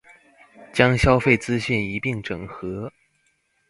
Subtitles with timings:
[0.73, 2.91] 將消費資訊一併整合